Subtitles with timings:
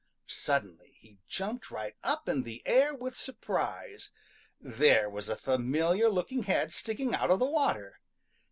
[0.25, 4.11] Suddenly he jumped right up in the air with surprise.
[4.59, 7.99] There was a familiar looking head sticking out of the water.